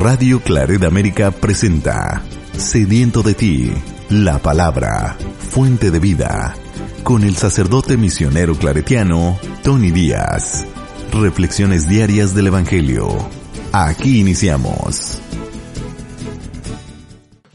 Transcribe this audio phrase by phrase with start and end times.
[0.00, 2.22] Radio Claret América presenta
[2.52, 3.72] Sediento de ti,
[4.08, 6.54] la palabra, fuente de vida,
[7.02, 10.64] con el sacerdote misionero claretiano Tony Díaz.
[11.12, 13.08] Reflexiones diarias del Evangelio.
[13.72, 15.20] Aquí iniciamos.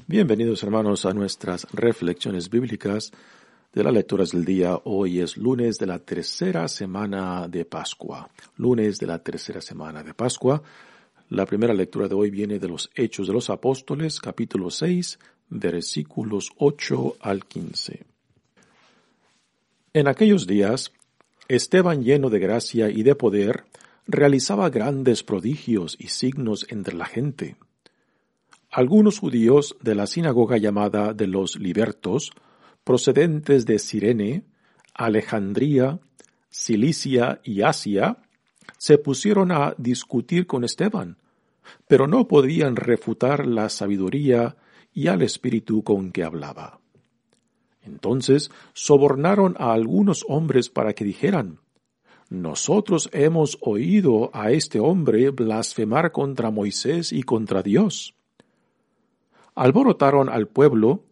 [0.06, 3.14] Bienvenidos hermanos a nuestras reflexiones bíblicas
[3.72, 4.78] de las lecturas del día.
[4.84, 8.30] Hoy es lunes de la tercera semana de Pascua.
[8.58, 10.62] Lunes de la tercera semana de Pascua.
[11.30, 15.18] La primera lectura de hoy viene de los Hechos de los Apóstoles, capítulo 6,
[15.50, 18.06] versículos 8 al 15.
[19.94, 20.92] En aquellos días,
[21.48, 23.66] Esteban lleno de gracia y de poder,
[24.06, 27.56] realizaba grandes prodigios y signos entre la gente.
[28.70, 32.32] Algunos judíos de la sinagoga llamada de los libertos,
[32.84, 34.44] procedentes de Sirene,
[34.94, 36.00] Alejandría,
[36.50, 38.18] Cilicia y Asia,
[38.78, 41.18] se pusieron a discutir con Esteban,
[41.88, 44.58] pero no podían refutar la sabiduría
[44.94, 46.80] y al espíritu con que hablaba.
[47.82, 51.60] Entonces sobornaron a algunos hombres para que dijeran,
[52.30, 58.16] Nosotros hemos oído a este hombre blasfemar contra Moisés y contra Dios.
[59.56, 61.04] Alborotaron al pueblo,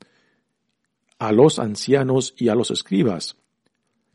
[1.20, 3.38] a los ancianos y a los escribas.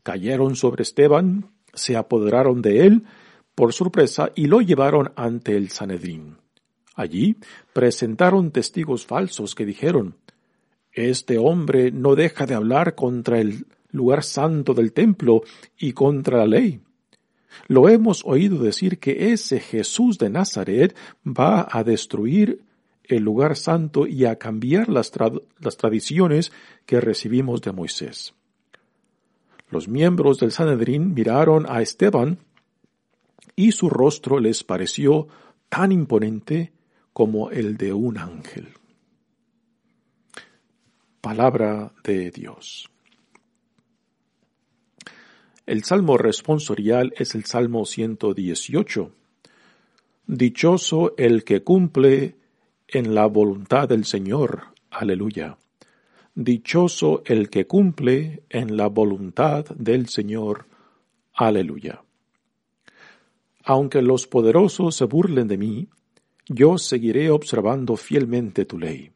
[0.03, 3.03] Cayeron sobre Esteban, se apoderaron de él
[3.57, 6.37] por sorpresa y lo llevaron ante el Sanedrín.
[6.93, 7.37] Allí
[7.73, 10.13] presentaron testigos falsos que dijeron,
[10.93, 15.41] este hombre no deja de hablar contra el lugar santo del templo
[15.75, 16.81] y contra la ley.
[17.67, 20.95] Lo hemos oído decir que ese Jesús de Nazaret
[21.25, 22.61] va a destruir
[23.05, 25.09] el lugar santo y a cambiar las,
[25.77, 26.51] tradiciones
[26.85, 28.35] que recibimos de Moisés.
[29.71, 32.37] Los miembros del Sanedrín miraron a Esteban
[33.57, 35.27] y su rostro les pareció
[35.67, 36.71] tan imponente
[37.11, 38.69] como el de un ángel.
[41.19, 42.87] Palabra de Dios.
[45.65, 49.11] El salmo responsorial es el Salmo 118.
[50.27, 52.35] Dichoso el que cumple
[52.87, 54.65] en la voluntad del Señor.
[54.91, 55.57] Aleluya.
[56.35, 60.67] Dichoso el que cumple en la voluntad del Señor.
[61.33, 62.03] Aleluya.
[63.69, 65.89] Aunque los poderosos se burlen de mí,
[66.47, 69.11] yo seguiré observando fielmente tu ley.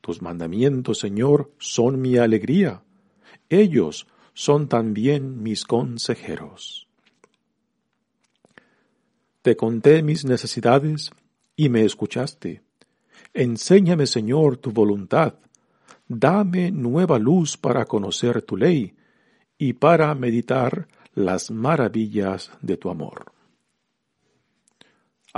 [0.00, 2.82] Tus mandamientos, Señor, son mi alegría.
[3.50, 6.88] Ellos son también mis consejeros.
[9.42, 11.10] Te conté mis necesidades
[11.54, 12.62] y me escuchaste.
[13.34, 15.34] Enséñame, Señor, tu voluntad.
[16.08, 18.96] Dame nueva luz para conocer tu ley
[19.58, 23.35] y para meditar las maravillas de tu amor.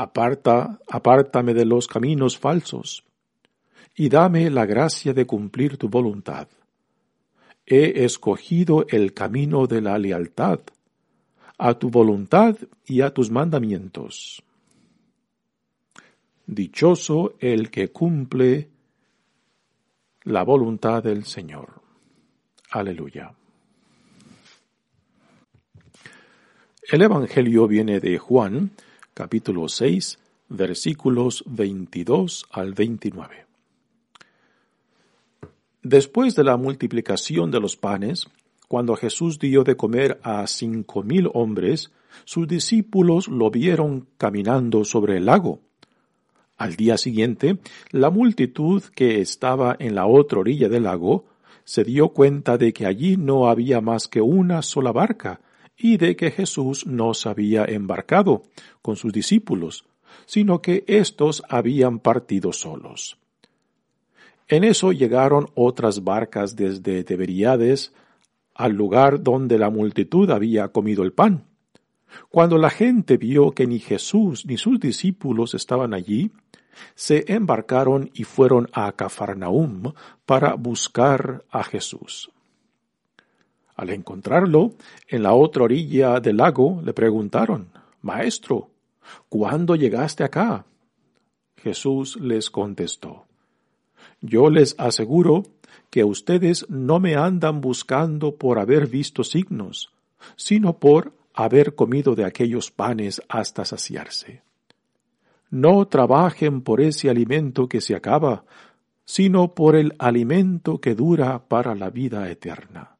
[0.00, 3.02] Aparta, apártame de los caminos falsos
[3.96, 6.46] y dame la gracia de cumplir tu voluntad.
[7.66, 10.60] He escogido el camino de la lealtad,
[11.58, 12.56] a tu voluntad
[12.86, 14.40] y a tus mandamientos.
[16.46, 18.68] Dichoso el que cumple
[20.22, 21.82] la voluntad del Señor.
[22.70, 23.32] Aleluya.
[26.88, 28.70] El Evangelio viene de Juan,
[29.18, 30.16] capítulo 6,
[30.48, 33.46] versículos 22 al 29.
[35.82, 38.28] Después de la multiplicación de los panes,
[38.68, 41.90] cuando Jesús dio de comer a cinco mil hombres,
[42.24, 45.62] sus discípulos lo vieron caminando sobre el lago.
[46.56, 47.58] Al día siguiente,
[47.90, 51.24] la multitud que estaba en la otra orilla del lago
[51.64, 55.40] se dio cuenta de que allí no había más que una sola barca
[55.78, 58.42] y de que Jesús no se había embarcado
[58.82, 59.84] con sus discípulos,
[60.26, 63.16] sino que éstos habían partido solos.
[64.48, 67.92] En eso llegaron otras barcas desde Teberiades
[68.54, 71.44] al lugar donde la multitud había comido el pan.
[72.30, 76.32] Cuando la gente vio que ni Jesús ni sus discípulos estaban allí,
[76.94, 79.92] se embarcaron y fueron a Cafarnaum
[80.26, 82.30] para buscar a Jesús.
[83.78, 84.74] Al encontrarlo
[85.06, 87.68] en la otra orilla del lago, le preguntaron,
[88.02, 88.68] Maestro,
[89.28, 90.64] ¿Cuándo llegaste acá?
[91.56, 93.26] Jesús les contestó,
[94.20, 95.44] Yo les aseguro
[95.90, 99.90] que ustedes no me andan buscando por haber visto signos,
[100.36, 104.42] sino por haber comido de aquellos panes hasta saciarse.
[105.50, 108.44] No trabajen por ese alimento que se acaba,
[109.04, 112.97] sino por el alimento que dura para la vida eterna,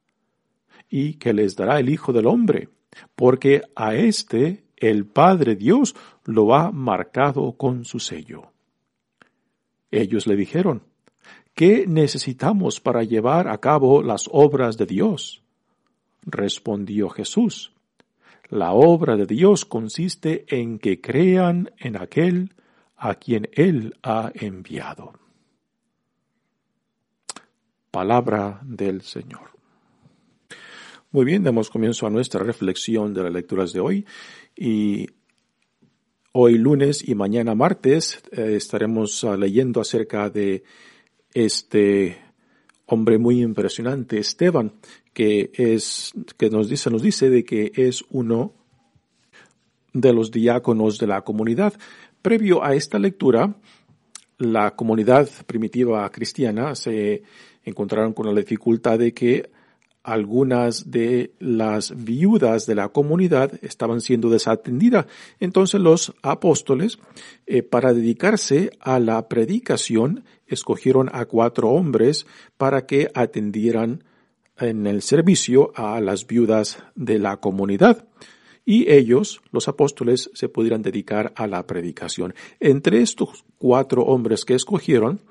[0.89, 2.69] y que les dará el Hijo del Hombre,
[3.15, 5.95] porque a éste el Padre Dios
[6.25, 8.51] lo ha marcado con su sello.
[9.91, 10.83] Ellos le dijeron,
[11.53, 15.43] ¿qué necesitamos para llevar a cabo las obras de Dios?
[16.23, 17.71] Respondió Jesús,
[18.49, 22.53] la obra de Dios consiste en que crean en aquel
[22.97, 25.13] a quien Él ha enviado.
[27.91, 29.58] Palabra del Señor.
[31.11, 34.05] Muy bien, damos comienzo a nuestra reflexión de las lecturas de hoy
[34.55, 35.07] y
[36.33, 40.63] hoy lunes y mañana martes eh, estaremos ah, leyendo acerca de
[41.33, 42.15] este
[42.85, 44.73] hombre muy impresionante, Esteban,
[45.11, 48.53] que es, que nos dice, nos dice de que es uno
[49.93, 51.73] de los diáconos de la comunidad.
[52.21, 53.55] Previo a esta lectura,
[54.37, 57.23] la comunidad primitiva cristiana se
[57.63, 59.49] encontraron con la dificultad de que
[60.03, 65.05] algunas de las viudas de la comunidad estaban siendo desatendidas.
[65.39, 66.99] Entonces los apóstoles,
[67.45, 72.25] eh, para dedicarse a la predicación, escogieron a cuatro hombres
[72.57, 74.03] para que atendieran
[74.57, 78.05] en el servicio a las viudas de la comunidad.
[78.65, 82.35] Y ellos, los apóstoles, se pudieran dedicar a la predicación.
[82.59, 85.21] Entre estos cuatro hombres que escogieron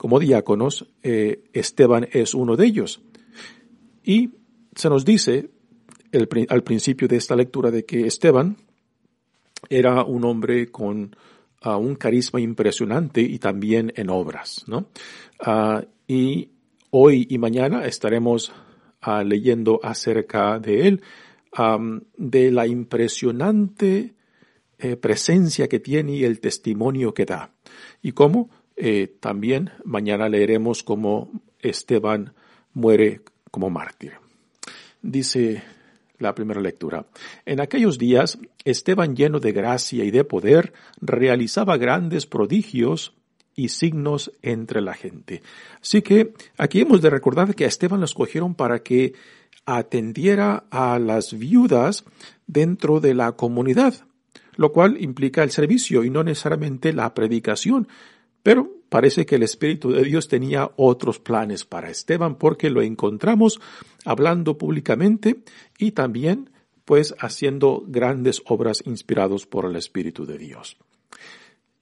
[0.00, 3.02] como diáconos, eh, Esteban es uno de ellos.
[4.04, 4.30] Y
[4.74, 5.50] se nos dice
[6.48, 8.56] al principio de esta lectura de que Esteban
[9.68, 11.14] era un hombre con
[11.64, 14.88] uh, un carisma impresionante y también en obras, ¿no?
[15.46, 16.50] Uh, y
[16.90, 18.52] hoy y mañana estaremos
[19.06, 21.02] uh, leyendo acerca de él,
[22.16, 24.14] de la impresionante
[24.82, 27.52] eh, presencia que tiene y el testimonio que da.
[28.00, 32.32] Y cómo eh, también mañana leeremos cómo Esteban
[32.72, 33.20] muere
[33.50, 34.12] como mártir.
[35.02, 35.62] Dice
[36.18, 37.06] la primera lectura.
[37.46, 43.14] En aquellos días, Esteban lleno de gracia y de poder realizaba grandes prodigios
[43.56, 45.42] y signos entre la gente.
[45.80, 49.14] Así que aquí hemos de recordar que a Esteban lo escogieron para que
[49.66, 52.04] atendiera a las viudas
[52.46, 53.94] dentro de la comunidad,
[54.56, 57.88] lo cual implica el servicio y no necesariamente la predicación.
[58.42, 63.60] Pero parece que el Espíritu de Dios tenía otros planes para Esteban porque lo encontramos
[64.04, 65.42] hablando públicamente
[65.78, 66.50] y también
[66.84, 70.76] pues haciendo grandes obras inspirados por el Espíritu de Dios.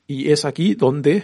[0.07, 1.23] Y es aquí donde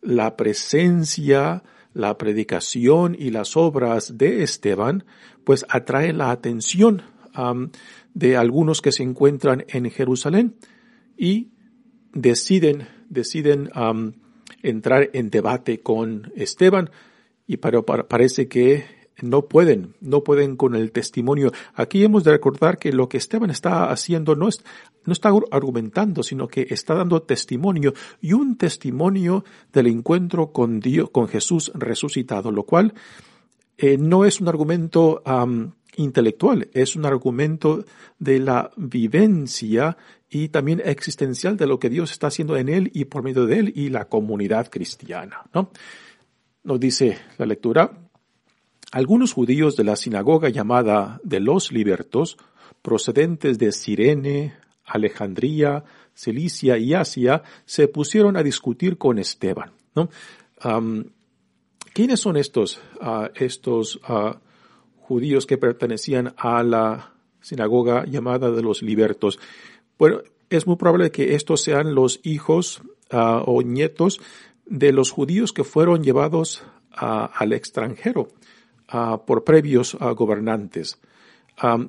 [0.00, 5.04] la presencia, la predicación y las obras de Esteban
[5.44, 7.02] pues atrae la atención
[8.14, 10.56] de algunos que se encuentran en Jerusalén
[11.16, 11.50] y
[12.12, 13.70] deciden deciden
[14.62, 16.90] entrar en debate con Esteban,
[17.46, 18.84] y parece que
[19.22, 21.52] no pueden, no pueden con el testimonio.
[21.74, 24.62] Aquí hemos de recordar que lo que Esteban está haciendo no, es,
[25.04, 31.10] no está argumentando, sino que está dando testimonio y un testimonio del encuentro con Dios,
[31.10, 32.94] con Jesús resucitado, lo cual
[33.82, 35.22] eh, no es un argumento
[35.96, 37.84] intelectual, es un argumento
[38.18, 39.96] de la vivencia
[40.28, 43.58] y también existencial de lo que Dios está haciendo en él y por medio de
[43.58, 45.42] él y la comunidad cristiana.
[45.54, 45.70] ¿no?
[46.62, 47.90] Nos dice la lectura,
[48.92, 52.36] algunos judíos de la sinagoga llamada de los libertos,
[52.82, 55.84] procedentes de Sirene, Alejandría,
[56.14, 59.72] Cilicia y Asia, se pusieron a discutir con Esteban.
[59.94, 60.10] ¿no?
[61.92, 64.38] ¿Quiénes son estos, ah, estos ah,
[64.96, 69.38] judíos que pertenecían a la sinagoga llamada de los libertos.
[69.98, 74.20] Bueno, es muy probable que estos sean los hijos ah, o nietos
[74.66, 78.28] de los judíos que fueron llevados al extranjero
[79.26, 81.00] por previos gobernantes.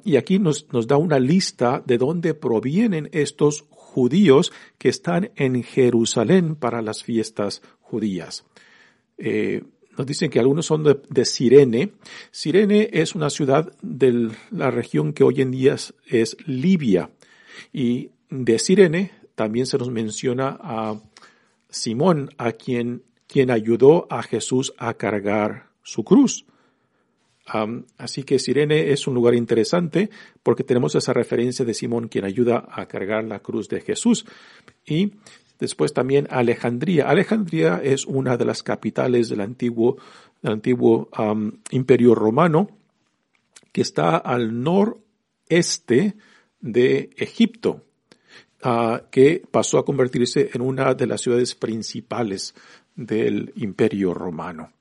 [0.04, 5.64] y aquí nos, nos da una lista de dónde provienen estos judíos que están en
[5.64, 8.46] Jerusalén para las fiestas judías.
[9.18, 9.64] Eh,
[9.98, 11.94] nos dicen que algunos son de, Sirene.
[12.32, 15.76] Sirene es una ciudad de la región que hoy en día
[16.08, 17.12] es, Libia.
[17.74, 21.00] Y de Sirene también se nos menciona a
[21.70, 26.46] Simón, a quien, quien ayudó a Jesús a cargar su cruz.
[27.98, 30.10] así que Sirene es un lugar interesante
[30.42, 34.26] porque tenemos esa referencia de Simón quien ayuda a cargar la cruz de Jesús.
[34.86, 35.14] Y
[35.62, 37.08] después también Alejandría.
[37.08, 39.98] Alejandría es una de las capitales del antiguo,
[40.42, 41.08] del antiguo
[41.70, 42.68] imperio romano
[43.72, 46.16] que está al noreste
[46.60, 47.86] de Egipto,
[48.64, 52.56] ah, que pasó a convertirse en una de las ciudades principales
[52.96, 54.74] del imperio romano.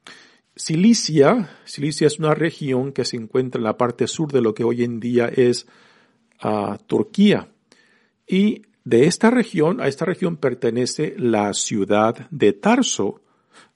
[0.56, 4.64] Cilicia, Cilicia es una región que se encuentra en la parte sur de lo que
[4.64, 5.66] hoy en día es
[6.42, 7.48] uh, Turquía.
[8.26, 13.20] Y de esta región, a esta región pertenece la ciudad de Tarso,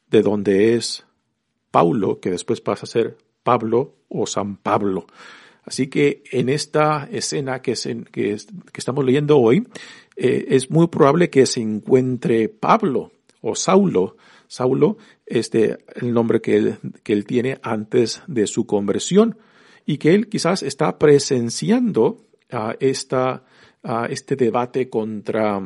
[0.08, 1.04] de donde es
[1.70, 5.06] Paulo, que después pasa a ser Pablo o San Pablo.
[5.64, 9.66] Así que en esta escena que, estamos leyendo hoy,
[10.16, 16.76] eh, es muy probable que se encuentre Pablo o Saulo, Saulo, este, el nombre que
[17.04, 19.38] él, tiene antes de su conversión,
[19.86, 23.44] y que él quizás está presenciando uh, esta,
[24.08, 25.60] este debate contra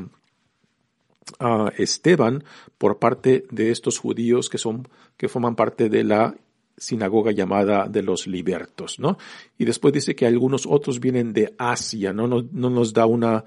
[1.77, 2.43] Esteban
[2.77, 6.35] por parte de estos judíos que son, que forman parte de la
[6.77, 9.19] sinagoga llamada de los libertos, ¿no?
[9.57, 12.27] Y después dice que algunos otros vienen de Asia, ¿no?
[12.27, 13.45] No, no nos da una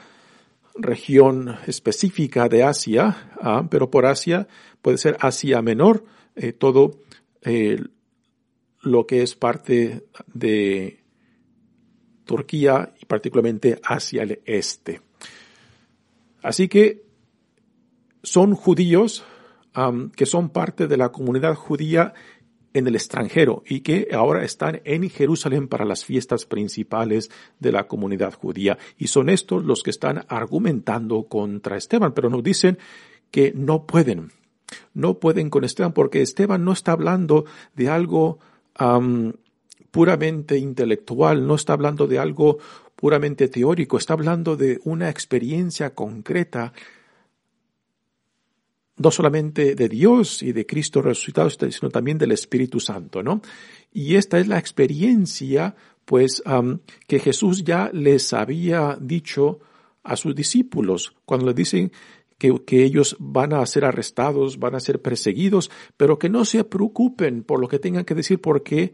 [0.75, 3.67] región específica de Asia, ¿ah?
[3.69, 4.47] pero por Asia
[4.81, 6.03] puede ser Asia Menor,
[6.35, 6.99] eh, todo
[7.41, 7.81] eh,
[8.81, 11.00] lo que es parte de
[12.31, 15.01] Turquía y particularmente hacia el este.
[16.41, 17.03] Así que
[18.23, 19.23] son judíos
[20.15, 22.13] que son parte de la comunidad judía
[22.73, 27.87] en el extranjero y que ahora están en Jerusalén para las fiestas principales de la
[27.87, 28.77] comunidad judía.
[28.97, 32.77] Y son estos los que están argumentando contra Esteban, pero nos dicen
[33.29, 34.31] que no pueden,
[34.93, 37.45] no pueden con Esteban porque Esteban no está hablando
[37.75, 38.39] de algo
[39.91, 42.57] puramente intelectual, no está hablando de algo
[42.95, 46.73] puramente teórico, está hablando de una experiencia concreta
[48.97, 53.41] no solamente de Dios y de Cristo resucitado, sino también del Espíritu Santo, ¿no?
[53.91, 56.43] Y esta es la experiencia, pues,
[57.07, 59.59] que Jesús ya les había dicho
[60.03, 61.91] a sus discípulos cuando les dicen
[62.37, 66.63] que, que, ellos van a ser arrestados, van a ser perseguidos, pero que no se
[66.63, 68.93] preocupen por lo que tengan que decir porque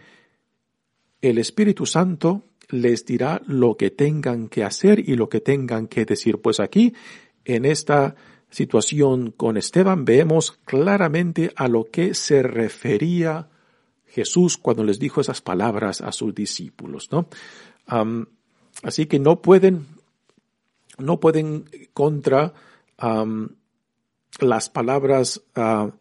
[1.22, 6.06] el Espíritu Santo les dirá lo que tengan que hacer y lo que tengan que
[6.06, 6.40] decir.
[6.42, 6.94] Pues aquí,
[7.46, 8.16] en esta
[8.50, 13.50] situación con Esteban vemos claramente a lo que se refería
[14.06, 17.28] Jesús cuando les dijo esas palabras a sus discípulos, ¿no?
[18.84, 19.86] así que no pueden,
[20.98, 22.54] no pueden contra
[24.40, 25.92] las palabras ah,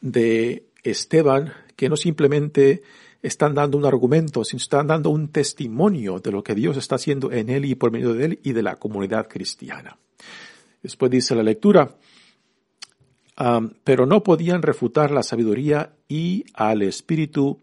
[0.00, 2.82] de Esteban, que no simplemente
[3.24, 7.32] están dando un argumento, sino están dando un testimonio de lo que Dios está haciendo
[7.32, 9.96] en él y por medio de él y de la comunidad cristiana.
[10.82, 11.96] Después dice la lectura,
[13.82, 17.58] pero no podían refutar la sabiduría y al espíritu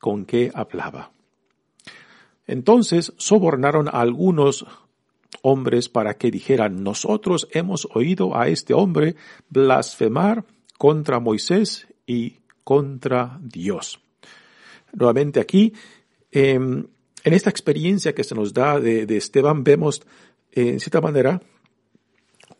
[0.00, 1.12] con que hablaba.
[2.48, 4.66] Entonces sobornaron a algunos
[5.42, 9.14] hombres para que dijeran, nosotros hemos oído a este hombre
[9.50, 10.44] blasfemar
[10.78, 14.00] contra Moisés y contra Dios.
[14.92, 15.72] Nuevamente aquí,
[16.30, 16.86] em,
[17.24, 20.02] en esta experiencia que se nos da de, Esteban, vemos
[20.52, 21.42] en cierta manera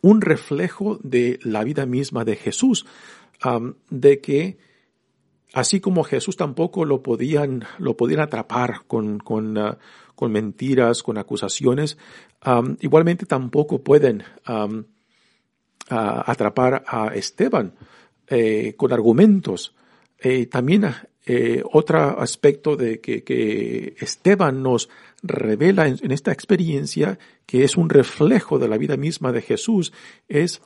[0.01, 2.85] un reflejo de la vida misma de Jesús,
[3.89, 4.57] de que
[5.53, 9.77] así como Jesús tampoco lo podían, lo podían atrapar con, con, ah,
[10.15, 11.97] con mentiras, con acusaciones,
[12.79, 14.23] igualmente tampoco pueden
[15.89, 17.73] atrapar a Esteban
[18.27, 19.73] eh, con argumentos.
[20.19, 20.85] Eh, también
[21.29, 24.87] eh, otro aspecto de que, Esteban nos
[25.21, 29.91] revela en, esta experiencia, que es un reflejo de la vida misma de Jesús,
[30.29, 30.61] es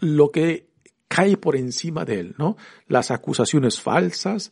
[0.00, 0.66] lo que
[1.06, 2.56] cae por encima de él, ¿no?
[2.88, 4.50] Las acusaciones falsas,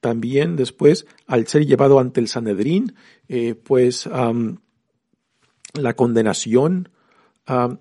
[0.00, 2.94] también después, al ser llevado ante el Sanedrín,
[3.28, 4.06] eh, pues
[5.74, 6.90] la condenación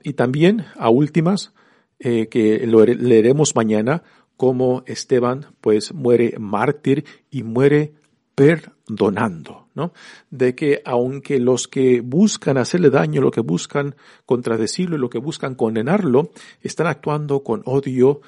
[0.04, 1.54] y también, a últimas,
[2.00, 4.04] eh, que lo leeremos mañana,
[4.38, 7.94] como Esteban pues muere mártir y muere
[8.36, 9.94] perdonando, ¿no?
[10.30, 15.20] De que aunque los que buscan hacerle daño, lo que buscan contradecirlo y lo que
[15.20, 18.22] buscan condenarlo, están actuando con odio,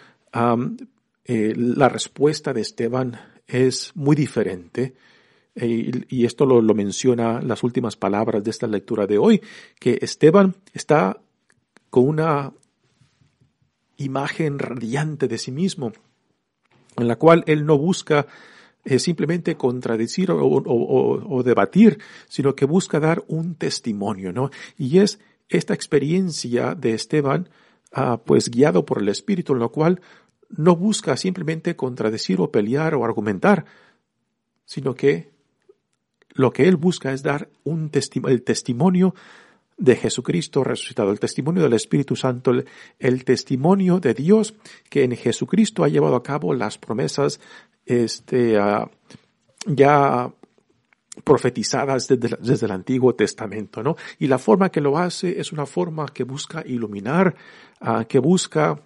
[1.26, 4.96] eh, la respuesta de Esteban es muy diferente.
[5.56, 9.42] Eh, y esto lo, lo menciona las últimas palabras de esta lectura de hoy,
[9.80, 11.20] que Esteban está
[11.90, 12.54] con una
[13.98, 15.92] imagen radiante de sí mismo,
[16.96, 18.27] en la cual él no busca
[18.86, 22.00] eh, simplemente contradecir o, debatir,
[22.30, 24.50] sino que busca dar un testimonio, ¿no?
[24.77, 27.50] Y es esta experiencia de Esteban,
[27.92, 30.01] ah, pues guiado por el Espíritu, en lo cual
[30.50, 33.66] no busca simplemente contradecir o pelear o argumentar,
[34.66, 35.32] sino que
[36.34, 37.92] lo que él busca es dar un
[38.27, 39.16] el testimonio
[39.77, 42.51] de Jesucristo resucitado, el testimonio del Espíritu Santo,
[43.00, 44.55] el, testimonio de Dios
[44.89, 47.39] que en Jesucristo ha llevado a cabo las promesas
[47.86, 48.89] este, ah,
[49.67, 50.31] ya
[51.24, 53.96] profetizadas desde, el Antiguo Testamento, ¿no?
[54.19, 57.36] Y la forma que lo hace es una forma que busca iluminar,
[57.79, 58.81] ah, que busca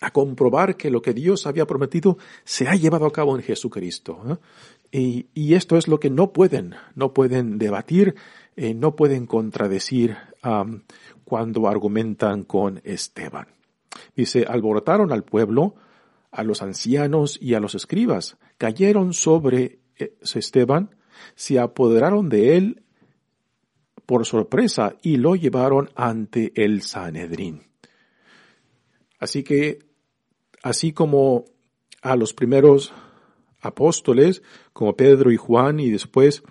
[0.00, 4.40] a comprobar que lo que Dios había prometido se ha llevado a cabo en Jesucristo.
[4.90, 8.14] Y, y, esto es lo que no pueden, no pueden debatir,
[8.56, 10.16] eh, no pueden contradecir
[11.24, 13.48] cuando argumentan con Esteban.
[14.14, 15.74] Dice, alborotaron al pueblo,
[16.30, 20.94] a los ancianos y a los escribas, cayeron sobre eh, Esteban,
[21.34, 22.82] se apoderaron de él
[24.04, 27.62] por sorpresa y lo llevaron ante el Sanedrín.
[29.18, 29.80] Así que,
[30.66, 31.44] así como
[32.02, 32.92] a los primeros
[33.60, 34.42] apóstoles,
[34.72, 36.42] como Pedro y Juan, y después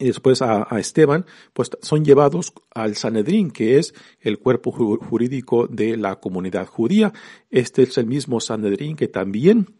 [0.00, 5.96] y después a, Esteban, pues son llevados al Sanedrín, que es el cuerpo jurídico de
[5.96, 7.12] la comunidad judía.
[7.48, 9.76] Este es el mismo Sanedrín que también,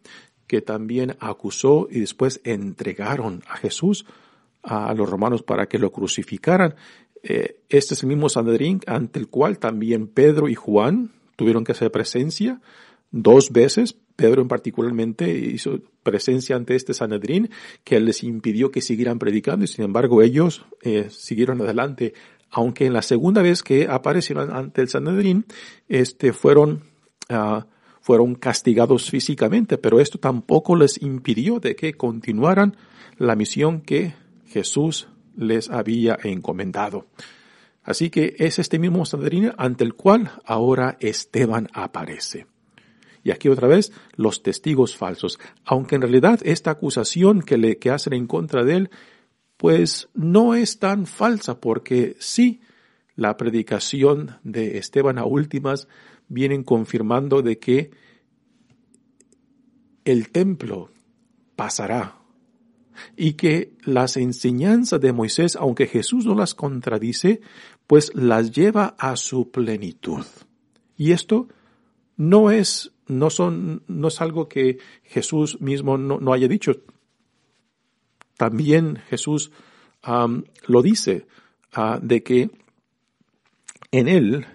[0.47, 4.07] que también acusó y después entregaron a Jesús
[4.63, 6.77] a los romanos para que lo crucificaran.
[7.25, 11.73] Eh, este es el mismo Sanedrín ante el cual también Pedro y Juan tuvieron que
[11.73, 12.61] hacer presencia
[13.11, 17.51] dos veces Pedro en particularmente hizo presencia ante este Sanedrín
[17.83, 22.15] que les impidió que siguieran predicando y sin embargo ellos eh, siguieron adelante.
[22.51, 25.45] Aunque en la segunda vez que aparecieron ante el Sanedrín,
[25.89, 26.85] este, fueron,
[27.29, 27.63] uh,
[28.01, 32.77] fueron castigados físicamente, pero esto tampoco les impidió de que continuaran
[33.19, 34.15] la misión que
[34.47, 37.07] Jesús les había encomendado.
[37.85, 42.47] Así que es este mismo Sanedrín ante el cual ahora Esteban aparece.
[43.23, 45.39] Y aquí otra vez, los testigos falsos.
[45.65, 48.91] Aunque en realidad esta acusación que le que hacen en contra de él,
[49.57, 52.61] pues no es tan falsa, porque sí,
[53.17, 55.89] la predicación de Esteban a últimas
[56.29, 57.91] vienen confirmando de que
[60.05, 60.91] el templo
[61.57, 62.19] pasará
[63.17, 67.41] y que las enseñanzas de Moisés, aunque Jesús no las contradice,
[67.87, 70.25] pues las lleva a su plenitud.
[70.97, 71.49] Y esto
[72.17, 76.73] no es no son, no es algo que Jesús mismo no, haya dicho.
[78.37, 79.53] También Jesús
[80.67, 81.27] lo dice,
[81.73, 82.51] ah, de que
[83.91, 84.47] en él,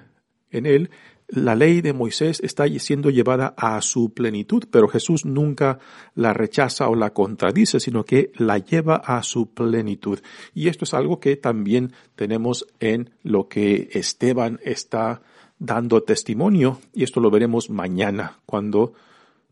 [0.51, 0.89] en él,
[1.31, 5.79] la ley de Moisés está siendo llevada a su plenitud, pero Jesús nunca
[6.15, 10.19] la rechaza o la contradice, sino que la lleva a su plenitud.
[10.55, 15.21] Y esto es algo que también tenemos en lo que Esteban está
[15.59, 18.93] dando testimonio, y esto lo veremos mañana cuando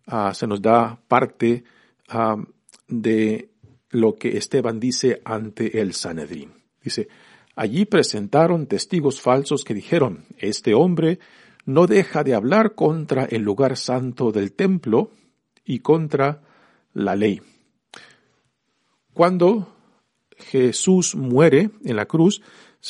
[0.08, 1.64] ah, se nos da parte
[2.10, 2.38] ah,
[2.88, 3.50] de
[3.92, 6.54] lo que Esteban dice ante el Sanedrín.
[6.82, 7.08] Dice,
[7.56, 11.20] allí presentaron testigos falsos que dijeron, este hombre
[11.68, 15.12] no deja de hablar contra el lugar santo del templo
[15.66, 16.42] y contra
[16.94, 17.42] la ley.
[19.14, 19.76] Cuando
[20.38, 22.42] Jesús muere en la cruz,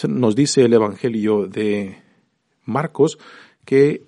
[0.07, 2.03] nos dice el Evangelio de
[2.65, 3.17] Marcos
[3.65, 4.05] que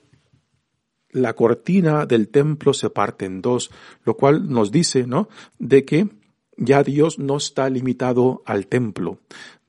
[1.09, 3.71] la cortina del templo se parte en dos,
[4.03, 5.29] lo cual nos dice, ¿no?
[5.57, 6.09] De que
[6.57, 9.17] ya Dios no está limitado al templo,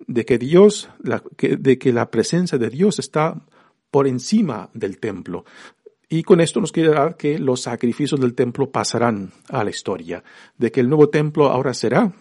[0.06, 0.90] de que Dios,
[1.38, 3.46] de que la presencia de Dios está
[3.90, 5.44] por encima del templo.
[6.08, 10.24] Y con esto nos quiere dar que los sacrificios del templo pasarán a la historia,
[10.58, 12.12] de que el nuevo templo ahora será,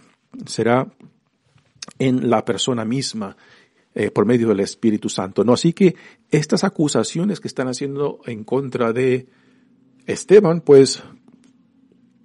[0.46, 0.88] será
[1.98, 3.36] en la persona misma,
[3.96, 5.44] eh, por medio del Espíritu Santo.
[5.44, 5.96] No, así que
[6.30, 9.28] estas acusaciones que están haciendo en contra de
[10.06, 11.04] Esteban, pues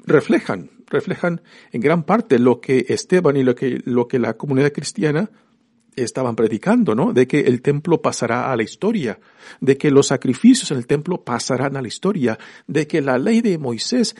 [0.05, 1.41] reflejan, reflejan
[1.73, 5.31] en gran parte lo que Esteban y lo que, lo que la comunidad cristiana
[5.97, 7.13] estaban predicando, ¿no?
[7.13, 9.19] De que el templo pasará a la historia,
[9.61, 13.41] de que los sacrificios en el templo pasarán a la historia, de que la ley
[13.41, 14.17] de Moisés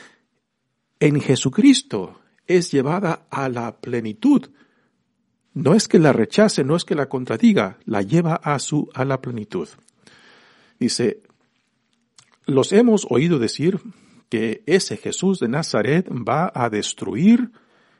[0.99, 4.49] en Jesucristo es llevada a la plenitud
[5.55, 9.05] no es que la rechace, no es que la contradiga, la lleva a su, a
[9.05, 9.69] la plenitud.
[10.77, 11.23] Dice,
[12.45, 13.79] los hemos oído decir
[14.29, 17.51] que ese Jesús de Nazaret va a destruir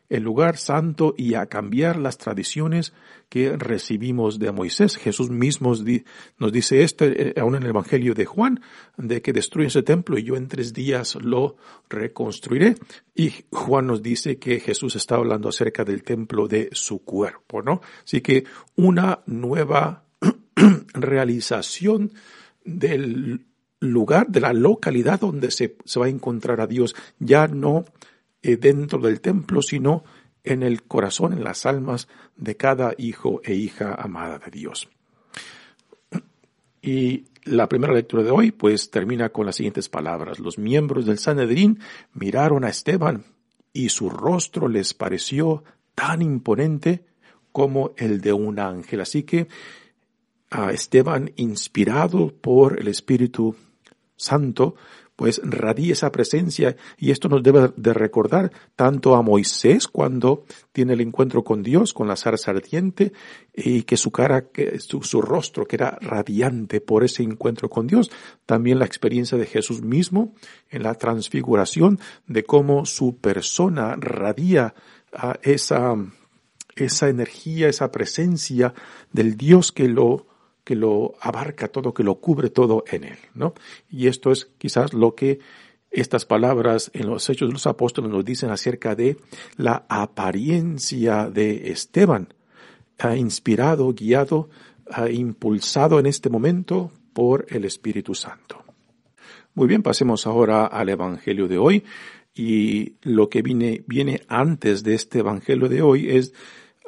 [0.10, 2.94] el lugar santo y a cambiar las tradiciones
[3.30, 4.98] que recibimos de Moisés.
[4.98, 5.74] Jesús mismo
[6.38, 8.62] nos dice esto eh, aún en el Evangelio de Juan,
[8.98, 11.58] de que destruye ese templo y yo en tres días lo
[11.90, 12.76] reconstruiré.
[13.16, 17.82] Y Juan nos dice que Jesús está hablando acerca del templo de su cuerpo, ¿no?
[18.04, 20.06] Así que una nueva
[20.94, 22.12] realización
[22.64, 23.46] del
[23.80, 27.92] lugar, de la localidad donde se, se va a encontrar a Dios, ya no eh,
[28.58, 30.04] dentro del templo, sino
[30.44, 34.88] en el corazón, en las almas de cada hijo e hija amada de Dios.
[36.82, 40.40] Y la primera lectura de hoy pues termina con las siguientes palabras.
[40.40, 41.80] Los miembros del Sanedrín
[42.14, 43.26] miraron a Esteban
[43.74, 45.64] y su rostro les pareció
[45.96, 47.06] tan imponente
[47.52, 49.02] como el de un ángel.
[49.02, 49.48] Así que
[50.52, 53.56] a Esteban, inspirado por el Espíritu
[54.16, 54.76] Santo,
[55.16, 60.94] pues radia esa presencia y esto nos debe de recordar tanto a Moisés cuando tiene
[60.94, 63.14] el encuentro con Dios, con la zarza ardiente
[63.54, 64.50] y que su cara,
[64.80, 68.12] su, su rostro que era radiante por ese encuentro con Dios.
[68.46, 70.34] También la experiencia de Jesús mismo
[70.70, 74.76] en la transfiguración de cómo su persona radia
[75.14, 75.96] a esa,
[76.76, 78.74] esa energía, esa presencia
[79.14, 80.28] del Dios que lo
[80.66, 83.54] que lo abarca todo, que lo cubre todo en él, ¿no?
[83.90, 85.40] Y esto es quizás lo que
[85.92, 89.16] estas palabras en los Hechos de los Apóstoles nos dicen acerca de
[89.56, 92.34] la apariencia de Esteban,
[93.16, 94.50] inspirado, guiado,
[95.10, 98.64] impulsado en este momento por el Espíritu Santo.
[99.54, 101.84] Muy bien, pasemos ahora al Evangelio de hoy
[102.34, 106.34] y lo que viene, viene antes de este Evangelio de hoy es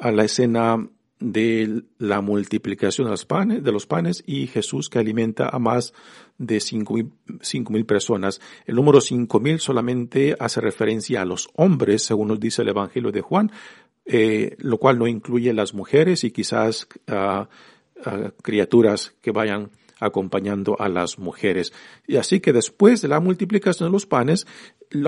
[0.00, 0.86] a la escena
[1.20, 5.92] de la multiplicación de los panes, de los panes y Jesús que alimenta a más
[6.38, 8.40] de cinco mil, personas.
[8.66, 13.10] El número cinco mil solamente hace referencia a los hombres, según nos dice el Evangelio
[13.10, 13.50] de Juan,
[14.06, 17.44] eh, lo cual no incluye las mujeres y quizás uh,
[18.42, 21.72] criaturas que vayan acompañando a las mujeres.
[22.06, 24.46] Y así que después de la multiplicación de los panes,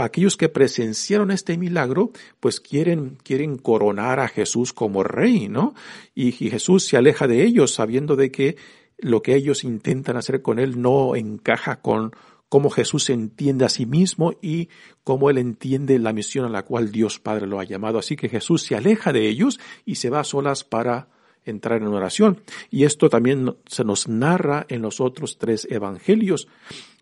[0.00, 5.74] aquellos que presenciaron este milagro, pues quieren, quieren coronar a Jesús como rey, ¿no?
[6.14, 8.56] Y, Jesús se aleja de ellos sabiendo de que
[8.98, 12.12] lo que ellos intentan hacer con él no encaja con
[12.48, 14.68] cómo Jesús entiende a sí mismo y
[15.04, 17.98] cómo él entiende la misión a la cual Dios Padre lo ha llamado.
[17.98, 21.08] Así que Jesús se aleja de ellos y se va a solas para
[21.44, 22.40] entrar en oración.
[22.70, 26.48] Y esto también se nos narra en los otros tres evangelios.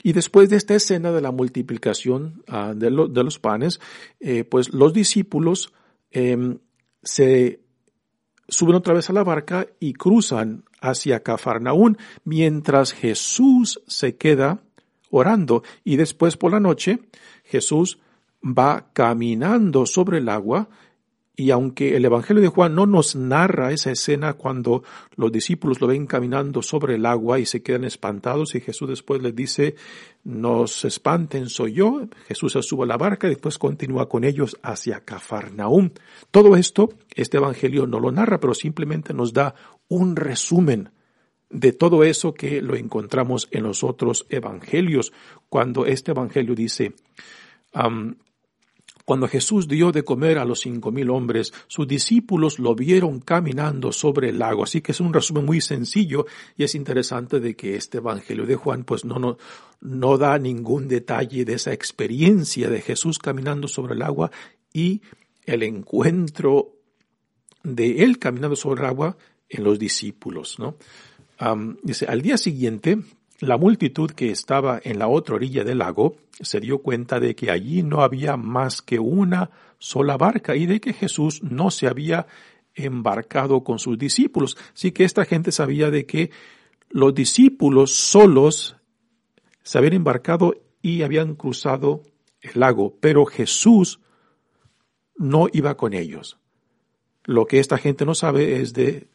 [0.03, 3.81] Y después de esta escena de la multiplicación ah, de, los panes,
[4.21, 5.73] eh, pues los discípulos
[6.11, 6.59] em,
[7.03, 7.61] se
[8.49, 14.63] suben otra vez a la barca y cruzan hacia Cafarnaún, mientras Jesús se queda
[15.11, 15.63] orando.
[15.85, 17.01] Y después por la noche,
[17.45, 17.99] Jesús
[18.43, 20.69] va caminando sobre el agua
[21.39, 24.83] y aunque el Evangelio de Juan no nos narra esa escena cuando
[25.15, 29.23] los discípulos lo ven caminando sobre el agua y se quedan espantados y Jesús después
[29.23, 29.77] les dice,
[30.25, 34.25] no se espanten, soy yo, Jesús se sube a la barca y después continúa con
[34.25, 35.91] ellos hacia Cafarnaúm.
[36.33, 39.55] Todo esto, este Evangelio no lo narra, pero simplemente nos da
[39.87, 40.91] un resumen
[41.51, 45.13] de todo eso que lo encontramos en los otros Evangelios,
[45.49, 46.95] cuando este Evangelio dice,
[49.09, 53.91] cuando Jesús dio de comer a los cinco mil hombres, sus discípulos lo vieron caminando
[53.91, 54.65] sobre el lago.
[54.65, 56.27] Así que es un resumen muy sencillo
[56.59, 59.39] y es interesante de que este Evangelio de Juan pues no, no,
[59.81, 64.31] no da ningún detalle de esa experiencia de Jesús caminando sobre el agua
[64.75, 65.01] y
[65.47, 66.75] el encuentro
[67.63, 69.17] de él caminando sobre el agua
[69.49, 70.77] en los discípulos, ¿no?
[71.83, 72.99] dice, al día siguiente,
[73.41, 77.51] la multitud que estaba en la otra orilla del lago se dio cuenta de que
[77.51, 82.27] allí no había más que una sola barca y de que Jesús no se había
[82.75, 84.57] embarcado con sus discípulos.
[84.75, 86.31] Así que esta gente sabía de que
[86.91, 88.77] los discípulos solos
[89.63, 92.03] se habían embarcado y habían cruzado
[92.41, 94.01] el lago, pero Jesús
[95.17, 96.39] no iba con ellos.
[97.25, 99.09] Lo que esta gente no sabe es de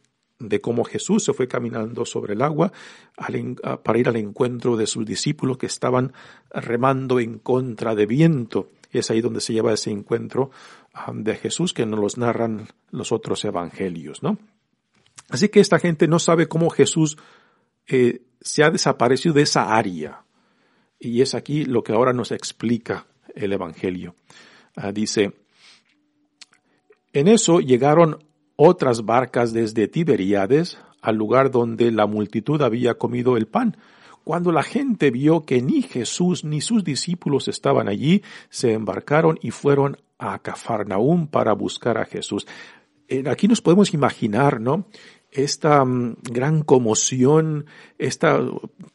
[0.49, 2.71] de cómo Jesús se fue caminando sobre el agua
[3.15, 6.13] para ir al encuentro de sus discípulos que estaban
[6.51, 8.69] remando en contra de viento.
[8.91, 10.51] Es ahí donde se lleva ese encuentro
[11.13, 14.38] de Jesús que nos los narran los otros evangelios, ¿no?
[15.29, 17.17] Así que esta gente no sabe cómo Jesús
[17.88, 20.25] eh, se ha desaparecido de esa área.
[20.99, 24.15] Y es aquí lo que ahora nos explica el evangelio.
[24.75, 25.34] Ah, dice,
[27.13, 28.23] en eso llegaron
[28.55, 33.77] otras barcas desde Tiberíades al lugar donde la multitud había comido el pan.
[34.23, 39.51] Cuando la gente vio que ni Jesús ni sus discípulos estaban allí, se embarcaron y
[39.51, 42.47] fueron a Cafarnaúm para buscar a Jesús.
[43.29, 44.85] Aquí nos podemos imaginar, ¿no?
[45.33, 47.65] esta mm, gran conmoción,
[47.97, 48.39] esta,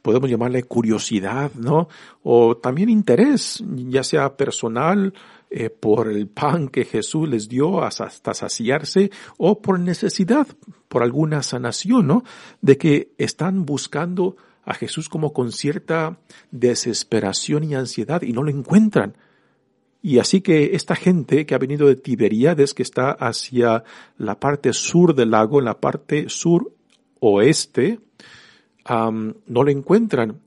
[0.03, 1.89] podemos llamarle curiosidad, ¿no?
[2.23, 5.13] O también interés, ya sea personal,
[5.51, 10.47] eh, por el pan que Jesús les dio hasta saciarse, o por necesidad,
[10.89, 12.25] por alguna sanación, ¿no?
[12.61, 16.19] De que están buscando a Jesús como con cierta
[16.51, 19.17] desesperación y ansiedad y no lo encuentran.
[20.03, 23.85] Y así que esta gente que ha venido de Tiberíades, que está hacia
[24.19, 26.73] la parte sur del lago, en la parte sur
[27.21, 28.01] oeste,
[28.89, 30.41] no lo encuentran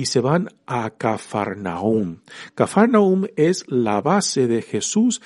[0.00, 2.20] y se van a Cafarnaum.
[2.54, 5.20] Cafarnaum es la base de Jesús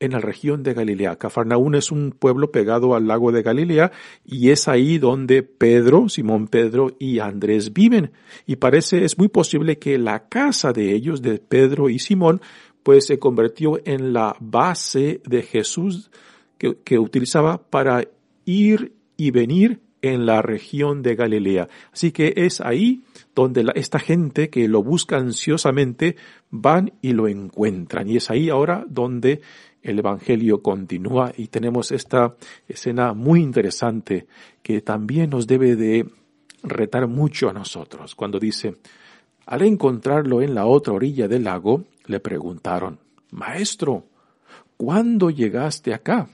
[0.00, 1.14] en la región de Galilea.
[1.14, 3.92] Cafarnaum es un pueblo pegado al lago de Galilea
[4.24, 8.10] y es ahí donde Pedro, Simón Pedro y Andrés viven.
[8.46, 12.40] Y parece, es muy posible que la casa de ellos, de Pedro y Simón,
[12.82, 16.10] pues se convirtió en la base de Jesús
[16.58, 18.08] que, utilizaba para
[18.44, 21.68] ir y venir en la región de Galilea.
[21.92, 23.02] Así que es ahí
[23.34, 26.16] donde esta gente que lo busca ansiosamente
[26.50, 28.08] van y lo encuentran.
[28.08, 29.40] Y es ahí ahora donde
[29.82, 32.36] el Evangelio continúa y tenemos esta
[32.68, 34.26] escena muy interesante
[34.62, 36.06] que también nos debe de
[36.62, 38.14] retar mucho a nosotros.
[38.14, 38.76] Cuando dice,
[39.46, 42.98] al encontrarlo en la otra orilla del lago, le preguntaron,
[43.30, 44.04] Maestro,
[44.76, 46.28] ¿cuándo llegaste acá?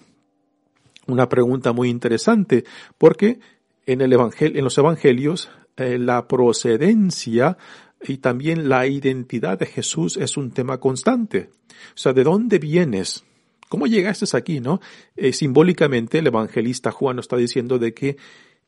[1.06, 2.64] Una pregunta muy interesante,
[2.98, 3.38] porque
[3.86, 7.56] en, el en los evangelios eh, la procedencia
[8.02, 11.50] y también la identidad de Jesús es un tema constante.
[11.94, 13.24] O sea, ¿de dónde vienes?
[13.68, 14.80] ¿Cómo llegaste aquí, no?
[15.16, 18.16] Eh, simbólicamente el evangelista Juan nos está diciendo de que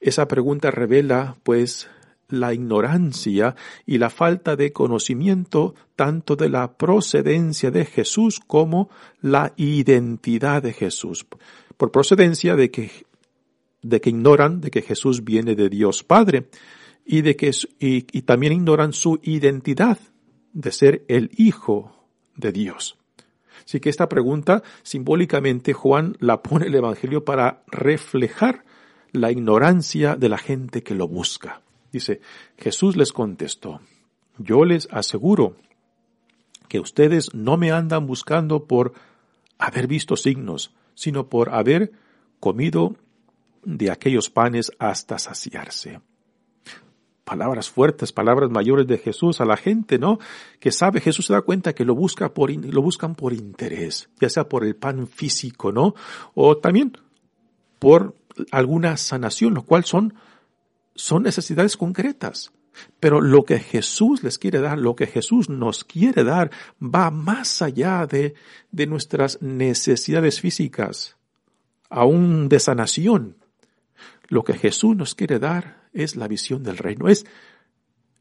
[0.00, 1.88] esa pregunta revela, pues,
[2.28, 9.54] la ignorancia y la falta de conocimiento tanto de la procedencia de Jesús como la
[9.56, 11.26] identidad de Jesús.
[11.76, 12.90] Por procedencia de que,
[13.88, 16.48] de que ignoran de que Jesús viene de Dios Padre
[17.04, 19.98] y de que, y, y también ignoran su identidad
[20.52, 22.98] de ser el Hijo de Dios.
[23.64, 28.64] Así que esta pregunta simbólicamente Juan la pone el Evangelio para reflejar
[29.12, 31.62] la ignorancia de la gente que lo busca.
[31.92, 32.20] Dice,
[32.58, 33.80] Jesús les contestó,
[34.36, 35.56] yo les aseguro
[36.68, 38.92] que ustedes no me andan buscando por
[39.58, 41.92] haber visto signos, sino por haber
[42.40, 42.96] comido
[43.64, 46.00] de aquellos panes hasta saciarse.
[47.24, 50.18] Palabras fuertes, palabras mayores de Jesús a la gente, ¿no?
[50.60, 54.30] Que sabe, Jesús se da cuenta que lo busca por, lo buscan por interés, ya
[54.30, 55.94] sea por el pan físico, ¿no?
[56.34, 56.96] O también
[57.78, 58.14] por
[58.50, 60.14] alguna sanación, lo cual son
[60.98, 62.52] son necesidades concretas.
[63.00, 66.50] Pero lo que Jesús les quiere dar, lo que Jesús nos quiere dar,
[66.82, 68.34] va más allá de,
[68.70, 71.16] de nuestras necesidades físicas,
[71.88, 73.36] aún de sanación.
[74.28, 77.26] Lo que Jesús nos quiere dar es la visión del reino, es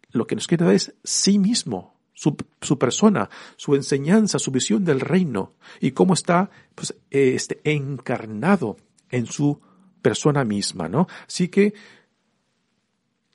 [0.09, 2.35] lo que nos quiere dar es sí mismo, su,
[2.79, 8.77] persona, su enseñanza, su visión del reino y cómo está pues, este, encarnado
[9.11, 9.61] en su
[10.01, 11.07] persona misma, ¿no?
[11.27, 11.75] Así que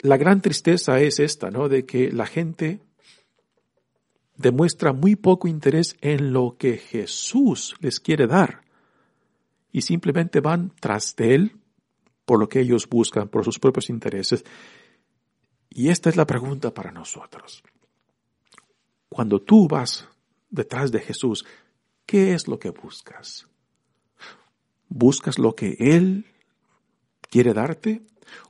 [0.01, 1.69] la gran tristeza es esta, ¿no?
[1.69, 2.81] De que la gente
[4.37, 8.63] demuestra muy poco interés en lo que Jesús les quiere dar
[9.71, 11.62] y simplemente van tras de Él
[12.25, 14.45] por lo que ellos buscan, por sus propios intereses.
[15.71, 17.63] Y esta es la pregunta para nosotros.
[19.09, 20.09] Cuando tú vas
[20.51, 21.45] detrás de Jesús,
[22.07, 23.47] ¿qué es lo que buscas?
[24.89, 26.27] ¿Buscas lo que Él
[27.31, 28.03] quiere darte?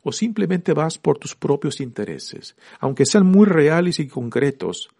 [0.02, 4.90] o simplemente vas por tus propios intereses, aunque sean muy reales y concretos,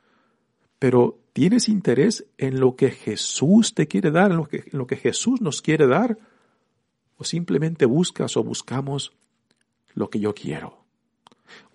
[0.78, 4.86] pero ¿tienes interés en lo que Jesús te quiere dar, en lo que, en lo
[4.86, 6.18] que Jesús nos quiere dar?
[7.22, 9.12] ¿O simplemente buscas o buscamos
[9.94, 10.86] lo que yo quiero?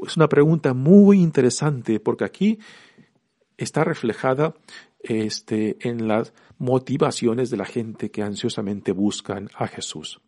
[0.05, 2.59] Es una pregunta muy interesante porque aquí
[3.55, 4.55] está reflejada
[5.09, 10.19] este, en las motivaciones de la gente que ansiosamente buscan a Jesús.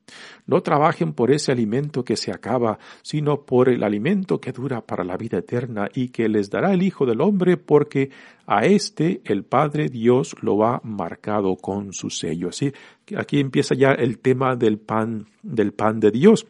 [0.46, 5.04] No trabajen por ese alimento que se acaba, sino por el alimento que dura para
[5.04, 8.12] la vida eterna y que les dará el Hijo del Hombre, porque
[8.46, 12.50] a este el Padre Dios lo ha marcado con su sello.
[12.50, 12.72] Así
[13.18, 16.46] aquí empieza ya el tema del pan, del pan de Dios,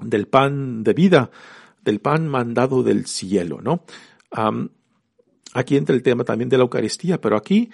[0.00, 1.30] del pan de vida,
[1.82, 3.84] del pan mandado del cielo, ¿no?
[5.54, 7.70] Aquí entra el tema también de la Eucaristía, pero aquí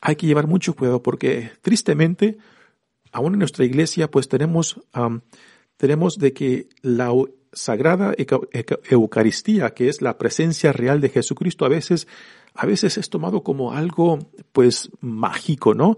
[0.00, 2.38] hay que llevar mucho cuidado porque tristemente,
[3.12, 4.80] aún en nuestra iglesia, pues tenemos,
[5.76, 7.12] tenemos de que la
[7.52, 8.14] sagrada
[8.90, 12.08] Eucaristía, que es la presencia real de Jesucristo, a veces,
[12.54, 14.18] a veces es tomado como algo,
[14.52, 15.96] pues, mágico, ¿no?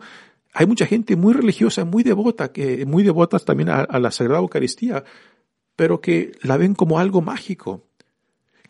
[0.57, 5.05] hay mucha gente muy religiosa, muy devota, que muy devotas también a la Sagrada Eucaristía,
[5.77, 7.85] pero que la ven como algo mágico,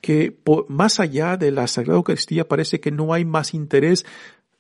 [0.07, 0.39] que
[0.69, 4.07] más allá de la Sagrada Eucaristía parece que no hay más interés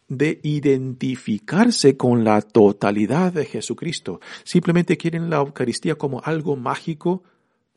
[0.08, 4.20] de identificarse con la totalidad de Jesucristo.
[4.42, 7.22] Simplemente quieren la Eucaristía como algo mágico,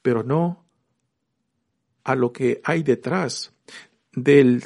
[0.01, 0.65] pero no
[2.03, 3.53] a lo que hay detrás
[4.13, 4.63] del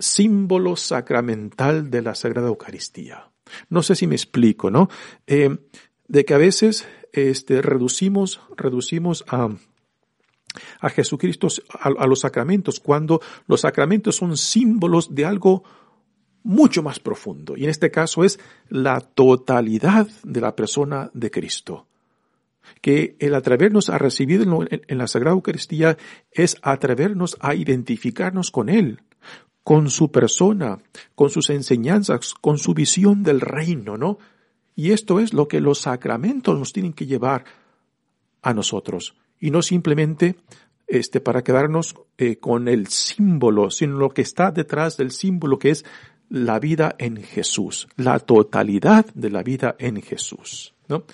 [0.00, 3.30] símbolo sacramental de la Sagrada Eucaristía.
[3.70, 4.88] No sé si me explico, ¿no?
[5.28, 5.56] Eh,
[6.08, 9.48] de que a veces este, reducimos, reducimos a,
[10.80, 11.48] a Jesucristo,
[11.80, 15.64] a, los sacramentos, cuando los sacramentos son símbolos de algo
[16.42, 17.56] mucho más profundo.
[17.56, 18.38] Y en este caso es
[18.68, 21.86] la totalidad de la persona de Cristo.
[22.80, 25.96] Que el atrevernos a recibir en la Sagrada Eucaristía
[26.32, 29.02] es atrevernos a identificarnos con Él,
[29.62, 30.78] con su persona,
[31.14, 34.18] con sus enseñanzas, con su visión del reino, ¿no?
[34.76, 37.44] Y esto es lo que los sacramentos nos tienen que llevar
[38.42, 39.16] a nosotros.
[39.40, 40.36] Y no simplemente
[40.86, 45.70] este, para quedarnos eh, con el símbolo, sino lo que está detrás del símbolo que
[45.70, 45.84] es
[46.28, 50.74] la vida en Jesús, la totalidad de la vida en Jesús.
[50.88, 51.04] ¿no?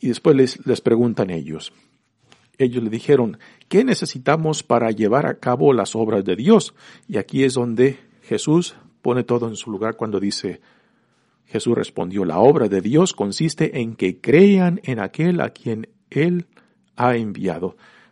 [0.00, 1.72] Y después les, les preguntan ellos.
[2.58, 6.74] Ellos le dijeron, ¿qué necesitamos para llevar a cabo las obras de Dios?
[7.06, 10.60] Y aquí es donde Jesús pone todo en su lugar cuando dice,
[11.46, 16.46] Jesús respondió, la obra de Dios consiste en que crean en aquel a quien Él
[16.98, 17.68] ha enviado.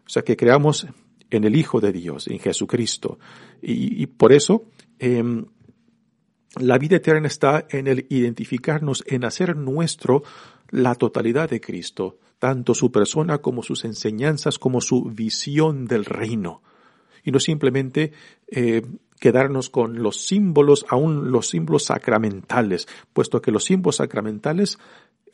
[0.06, 0.86] O sea, que creamos
[1.28, 3.18] en el Hijo de Dios, en Jesucristo.
[3.60, 4.64] Y, por eso
[4.98, 5.44] em,
[6.58, 10.22] la vida eterna está en el identificarnos, en hacer nuestro
[10.70, 16.62] la totalidad de Cristo, tanto su persona como sus enseñanzas, como su visión del reino.
[17.24, 18.12] Y no simplemente
[18.46, 18.82] eh,
[19.18, 24.78] quedarnos con los símbolos, aún los símbolos sacramentales, puesto que los símbolos sacramentales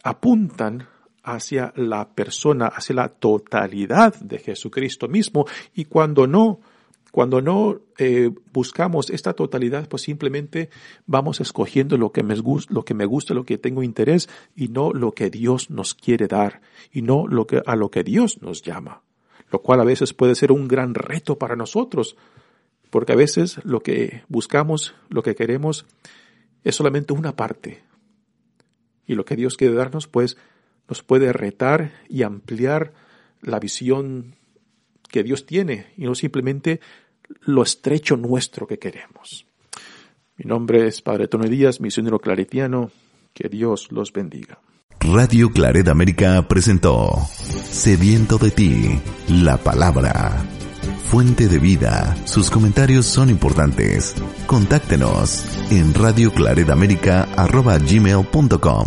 [0.03, 0.88] apuntan
[1.23, 6.61] hacia la persona, hacia la totalidad de Jesucristo mismo, y cuando no,
[7.13, 10.71] cuando no eh, buscamos esta totalidad, pues simplemente
[11.07, 14.69] vamos escogiendo lo que, me gusta, lo que me gusta, lo que tengo interés, y
[14.69, 18.41] no lo que Dios nos quiere dar, y no lo que, a lo que Dios
[18.41, 19.03] nos llama.
[19.51, 22.17] Lo cual a veces puede ser un gran reto para nosotros,
[22.89, 25.87] porque a veces lo que buscamos, lo que queremos,
[26.65, 27.83] es solamente una parte.
[29.07, 30.39] Y lo que Dios quiere darnos, pues,
[30.88, 32.92] nos puede retar y ampliar
[33.40, 34.37] la visión
[35.09, 36.81] que Dios tiene y no simplemente
[37.40, 39.47] lo estrecho nuestro que queremos.
[40.37, 42.90] Mi nombre es Padre Tono Díaz, misionero claretiano.
[43.35, 44.59] Que Dios los bendiga.
[45.01, 50.45] Radio Claret América presentó Sediento de ti, la palabra
[51.12, 52.16] fuente de vida.
[52.25, 54.14] Sus comentarios son importantes.
[54.47, 58.87] Contáctenos en radioclaredamerica.gmail.com